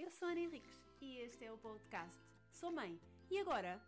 [0.00, 2.18] Eu sou Ana Henriques e este é o podcast
[2.50, 2.98] Sou Mãe.
[3.30, 3.78] E agora?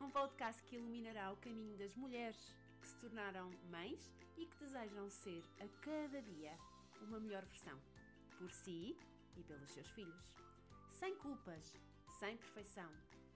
[0.00, 5.10] Um podcast que iluminará o caminho das mulheres que se tornaram mães e que desejam
[5.10, 6.56] ser a cada dia
[7.02, 7.76] uma melhor versão.
[8.38, 8.96] Por si
[9.36, 10.36] e pelos seus filhos.
[10.88, 11.80] Sem culpas,
[12.20, 12.88] sem perfeição.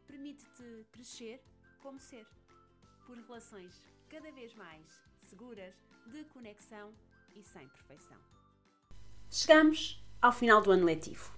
[0.07, 1.43] Permite-te crescer
[1.83, 2.29] como ser.
[3.07, 5.75] Por relações cada vez mais seguras,
[6.07, 6.95] de conexão
[7.35, 8.19] e sem perfeição.
[9.29, 11.38] Chegamos ao final do ano letivo.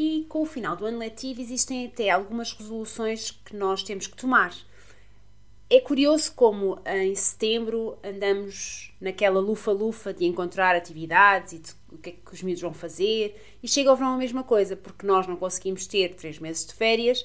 [0.00, 4.16] E com o final do ano letivo existem até algumas resoluções que nós temos que
[4.16, 4.54] tomar.
[5.68, 12.10] É curioso como em setembro andamos naquela lufa-lufa de encontrar atividades e de o que
[12.10, 15.26] é que os miúdos vão fazer, e chega ao verão a mesma coisa, porque nós
[15.26, 17.24] não conseguimos ter três meses de férias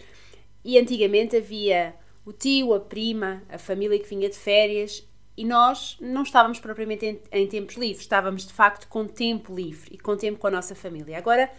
[0.66, 1.94] e antigamente havia
[2.25, 7.05] o tio, a prima, a família que vinha de férias e nós não estávamos propriamente
[7.05, 10.52] em, em, tempos livres, estávamos de facto com tempo livre e com tempo com a
[10.52, 11.19] nossa família.
[11.19, 11.52] Agora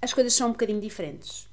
[0.00, 1.48] as coisas são um bocadinho diferentes.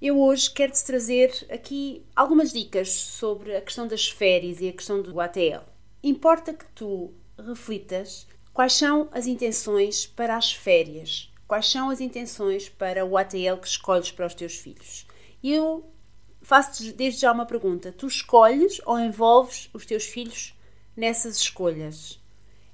[0.00, 5.00] Eu hoje quero-te trazer aqui algumas dicas sobre a questão das férias e a questão
[5.00, 5.62] do ATL.
[6.02, 12.68] Importa que tu reflitas quais são as intenções para as férias, quais são as intenções
[12.68, 15.06] para o ATL que escolhes para os teus filhos.
[15.42, 15.88] E eu
[16.40, 20.54] faço-te desde já uma pergunta: tu escolhes ou envolves os teus filhos
[20.96, 22.18] nessas escolhas?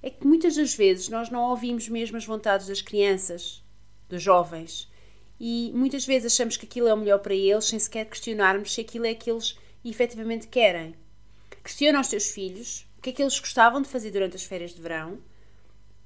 [0.03, 3.63] É que muitas das vezes nós não ouvimos mesmo as vontades das crianças,
[4.09, 4.91] dos jovens,
[5.41, 8.81] e muitas vezes achamos que aquilo é o melhor para eles sem sequer questionarmos se
[8.81, 10.95] aquilo é que eles efetivamente querem.
[11.63, 14.75] Questiona aos teus filhos o que é que eles gostavam de fazer durante as férias
[14.75, 15.19] de verão,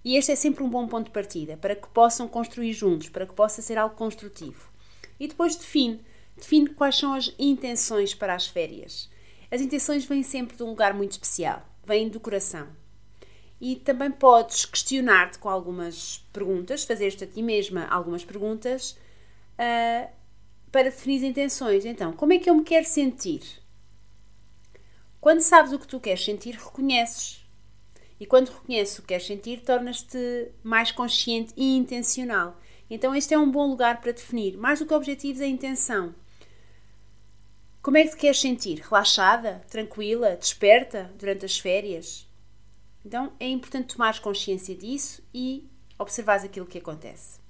[0.04, 3.26] e este é sempre um bom ponto de partida para que possam construir juntos, para
[3.26, 4.70] que possa ser algo construtivo.
[5.18, 6.00] E depois define
[6.36, 9.08] define quais são as intenções para as férias.
[9.50, 12.68] As intenções vêm sempre de um lugar muito especial, vêm do coração.
[13.62, 18.98] E também podes questionar-te com algumas perguntas, fazer-te a ti mesma algumas perguntas
[19.52, 20.10] uh,
[20.72, 21.84] para definir intenções.
[21.84, 23.62] Então, como é que eu me quero sentir?
[25.20, 27.46] Quando sabes o que tu queres sentir, reconheces.
[28.18, 32.60] E quando reconheces o que queres sentir, tornas-te mais consciente e intencional.
[32.90, 34.56] Então, este é um bom lugar para definir.
[34.56, 36.12] Mais do que objetivos, a intenção.
[37.80, 38.80] Como é que te queres sentir?
[38.80, 39.62] Relaxada?
[39.70, 40.34] Tranquila?
[40.34, 42.26] Desperta durante as férias?
[43.04, 45.68] Então é importante tomares consciência disso e
[45.98, 47.40] observares aquilo que acontece.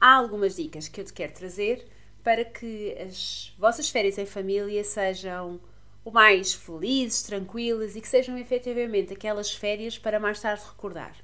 [0.00, 1.86] Há algumas dicas que eu te quero trazer
[2.22, 5.60] para que as vossas férias em família sejam
[6.04, 11.16] o mais felizes, tranquilas e que sejam efetivamente aquelas férias para mais tarde recordar.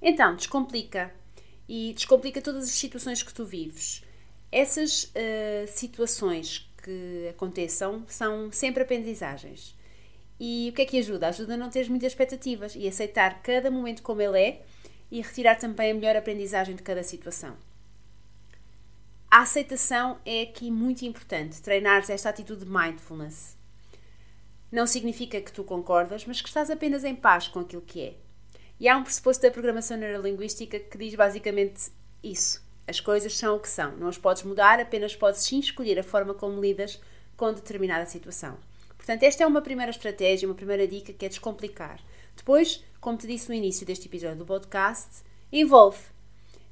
[0.00, 1.12] Então, descomplica
[1.68, 4.04] e descomplica todas as situações que tu vives.
[4.52, 9.74] Essas uh, situações que aconteçam são sempre aprendizagens.
[10.38, 11.28] E o que é que ajuda?
[11.28, 14.62] Ajuda a não ter muitas expectativas e aceitar cada momento como ele é
[15.10, 17.56] e retirar também a melhor aprendizagem de cada situação.
[19.30, 23.56] A aceitação é aqui muito importante, treinar esta atitude de mindfulness.
[24.70, 28.14] Não significa que tu concordas, mas que estás apenas em paz com aquilo que é.
[28.78, 31.90] E há um pressuposto da programação neurolinguística que diz basicamente
[32.22, 32.64] isso.
[32.86, 36.04] As coisas são o que são, não as podes mudar, apenas podes sim escolher a
[36.04, 37.00] forma como lidas
[37.36, 38.56] com determinada situação.
[39.06, 42.00] Portanto, esta é uma primeira estratégia, uma primeira dica que é descomplicar.
[42.34, 45.22] Depois, como te disse no início deste episódio do podcast,
[45.52, 46.00] envolve.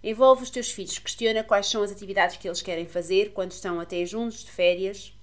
[0.02, 3.78] Envolve os teus filhos, questiona quais são as atividades que eles querem fazer quando estão
[3.78, 5.16] até juntos de férias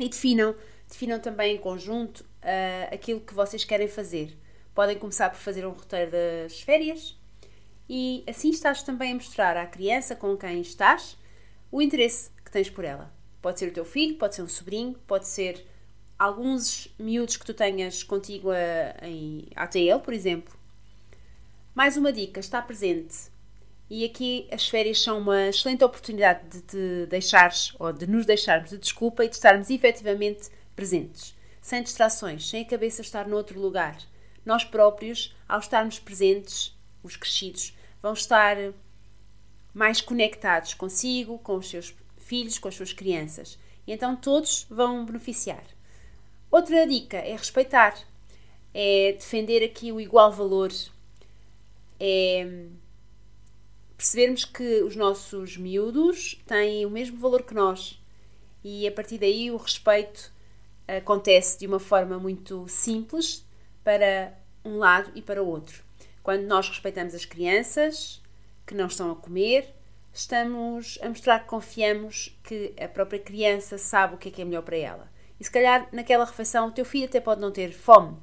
[0.00, 0.54] e definam,
[0.88, 4.34] definam também em conjunto uh, aquilo que vocês querem fazer.
[4.74, 7.18] Podem começar por fazer um roteiro das férias,
[7.86, 11.18] e assim estás também a mostrar à criança com quem estás
[11.70, 13.12] o interesse que tens por ela.
[13.42, 15.66] Pode ser o teu filho, pode ser um sobrinho, pode ser
[16.18, 20.58] alguns miúdos que tu tenhas contigo a, em ATL, por exemplo.
[21.74, 23.30] Mais uma dica, está presente.
[23.88, 28.70] E aqui as férias são uma excelente oportunidade de te deixares ou de nos deixarmos
[28.70, 33.96] de desculpa e de estarmos efetivamente presentes, sem distrações, sem a cabeça estar noutro lugar.
[34.44, 38.56] Nós próprios, ao estarmos presentes, os crescidos, vão estar
[39.72, 43.58] mais conectados consigo, com os seus filhos, com as suas crianças.
[43.86, 45.64] E então todos vão beneficiar.
[46.50, 47.98] Outra dica é respeitar,
[48.72, 50.72] é defender aqui o igual valor,
[52.00, 52.68] é
[53.96, 58.00] percebermos que os nossos miúdos têm o mesmo valor que nós
[58.62, 60.32] e a partir daí o respeito
[60.86, 63.44] acontece de uma forma muito simples
[63.82, 64.32] para
[64.64, 65.82] um lado e para o outro.
[66.22, 68.22] Quando nós respeitamos as crianças
[68.66, 69.74] que não estão a comer,
[70.12, 74.44] estamos a mostrar que confiamos que a própria criança sabe o que é que é
[74.44, 75.10] melhor para ela.
[75.38, 78.16] E se calhar naquela refeição o teu filho até pode não ter fome.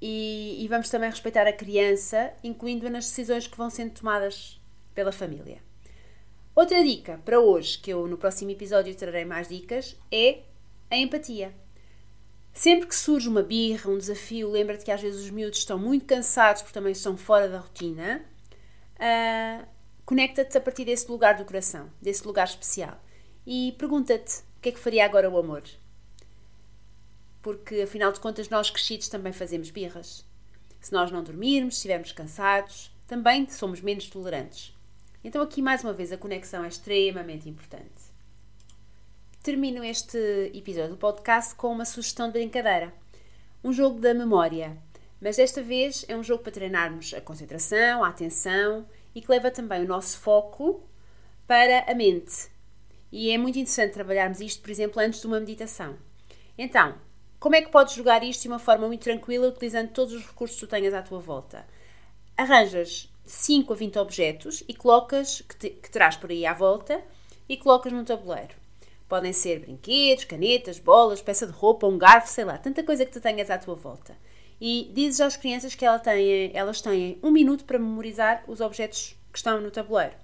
[0.00, 4.60] E, e vamos também respeitar a criança, incluindo-a nas decisões que vão sendo tomadas
[4.94, 5.62] pela família.
[6.54, 10.40] Outra dica para hoje, que eu no próximo episódio trarei mais dicas, é
[10.90, 11.54] a empatia.
[12.52, 16.04] Sempre que surge uma birra, um desafio, lembra-te que às vezes os miúdos estão muito
[16.04, 18.22] cansados porque também estão fora da rotina.
[18.96, 19.66] Uh,
[20.04, 23.00] Conecta-te a partir desse lugar do coração, desse lugar especial.
[23.46, 25.64] E pergunta-te que é que faria agora o amor.
[27.42, 30.24] Porque afinal de contas, nós crescidos também fazemos birras.
[30.80, 34.72] Se nós não dormirmos, se estivermos cansados, também somos menos tolerantes.
[35.24, 38.12] Então, aqui mais uma vez, a conexão é extremamente importante.
[39.42, 40.18] Termino este
[40.54, 42.94] episódio do podcast com uma sugestão de brincadeira.
[43.64, 44.76] Um jogo da memória.
[45.20, 49.50] Mas desta vez é um jogo para treinarmos a concentração, a atenção e que leva
[49.50, 50.88] também o nosso foco
[51.46, 52.52] para a mente.
[53.12, 55.96] E é muito interessante trabalharmos isto, por exemplo, antes de uma meditação.
[56.56, 56.94] Então,
[57.38, 60.58] como é que podes jogar isto de uma forma muito tranquila, utilizando todos os recursos
[60.58, 61.66] que tu tenhas à tua volta?
[62.36, 67.02] Arranjas 5 a 20 objetos e colocas, que, te, que terás por aí à volta,
[67.48, 68.54] e colocas no tabuleiro.
[69.08, 73.12] Podem ser brinquedos, canetas, bolas, peça de roupa, um garfo, sei lá, tanta coisa que
[73.12, 74.16] tu tenhas à tua volta
[74.64, 79.16] e dizes às crianças que elas têm, elas têm um minuto para memorizar os objetos
[79.32, 80.14] que estão no tabuleiro.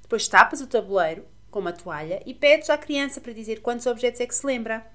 [0.00, 4.20] Depois tapas o tabuleiro com uma toalha e pedes à criança para dizer quantos objetos
[4.20, 4.86] é que se lembra.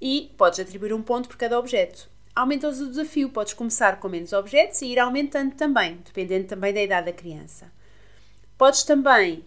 [0.00, 2.08] E podes atribuir um ponto por cada objeto.
[2.34, 6.82] Aumentas o desafio, podes começar com menos objetos e ir aumentando também, dependendo também da
[6.82, 7.72] idade da criança.
[8.56, 9.44] Podes também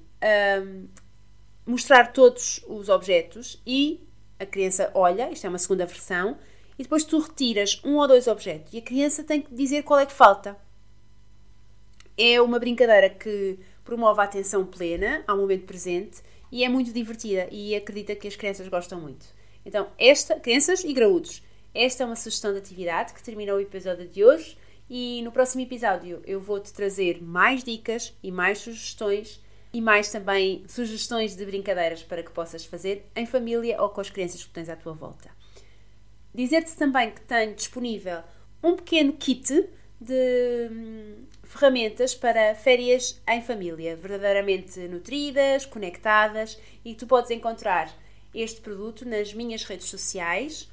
[0.61, 0.87] hum,
[1.65, 4.05] mostrar todos os objetos e
[4.39, 6.37] a criança olha, isto é uma segunda versão,
[6.77, 9.99] e depois tu retiras um ou dois objetos e a criança tem que dizer qual
[9.99, 10.57] é que falta.
[12.17, 17.47] É uma brincadeira que promove a atenção plena ao momento presente e é muito divertida
[17.51, 19.25] e acredita que as crianças gostam muito.
[19.65, 21.43] Então, esta, crianças e graúdos,
[21.73, 24.57] esta é uma sugestão de atividade que termina o episódio de hoje
[24.89, 29.41] e no próximo episódio eu vou-te trazer mais dicas e mais sugestões
[29.73, 34.09] e mais também sugestões de brincadeiras para que possas fazer em família ou com as
[34.09, 35.29] crianças que tens à tua volta.
[36.33, 38.21] Dizer-te também que tenho disponível
[38.63, 39.69] um pequeno kit
[40.01, 47.93] de hum, ferramentas para férias em família, verdadeiramente nutridas, conectadas e tu podes encontrar
[48.33, 50.67] este produto nas minhas redes sociais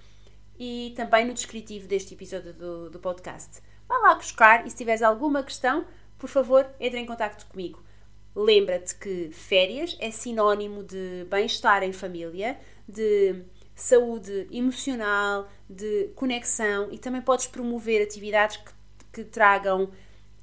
[0.59, 3.61] e também no descritivo deste episódio do, do podcast.
[3.87, 5.85] Vá lá buscar e se tiveres alguma questão,
[6.19, 7.83] por favor, entre em contato comigo.
[8.35, 12.59] Lembra-te que férias é sinónimo de bem-estar em família,
[12.89, 13.43] de
[13.75, 18.73] saúde emocional, de conexão e também podes promover atividades que,
[19.13, 19.91] que tragam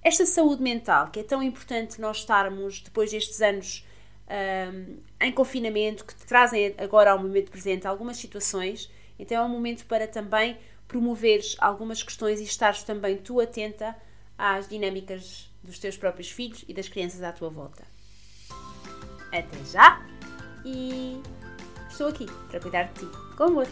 [0.03, 3.85] esta saúde mental, que é tão importante nós estarmos depois destes anos
[4.27, 8.89] um, em confinamento, que trazem agora ao momento presente algumas situações.
[9.17, 10.57] Então é um momento para também
[10.87, 13.95] promoveres algumas questões e estares também tu atenta
[14.37, 17.83] às dinâmicas dos teus próprios filhos e das crianças à tua volta.
[19.31, 20.05] Até já
[20.63, 21.21] e
[21.89, 23.67] estou aqui para cuidar de ti com amor.